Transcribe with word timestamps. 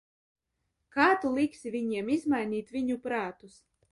Kā 0.95 1.09
tu 1.25 1.33
liksi 1.35 1.75
viņiem 1.77 2.11
izmainīt 2.15 2.75
viņu 2.79 2.99
prātus? 3.07 3.63